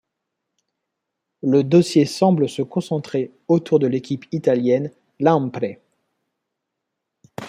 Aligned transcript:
Le 1.43 1.63
dossier 1.63 2.07
semble 2.07 2.49
se 2.49 2.63
concentrer 2.63 3.29
autour 3.47 3.77
de 3.77 3.85
l'équipe 3.85 4.25
italienne 4.31 4.89
Lampre. 5.19 5.75